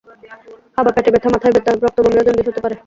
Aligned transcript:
আবার 0.79 0.91
পেটে 0.95 1.09
ব্যথা, 1.13 1.29
মাথায় 1.33 1.53
ব্যথা, 1.55 1.71
রক্ত 1.75 1.97
বমি 2.03 2.17
ও 2.19 2.23
জন্ডিস 2.27 2.47
হতে 2.49 2.61
পারে। 2.65 2.75